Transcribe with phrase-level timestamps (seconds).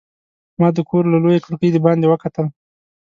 [0.59, 2.45] ما د کور له لویې کړکۍ د باندې وکتل.